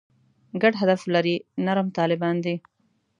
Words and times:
ګډ 0.61 0.73
هدف 0.81 1.01
لري 1.13 1.35
«نرم 1.65 1.87
طالبان» 1.97 2.35
دي. 2.45 2.55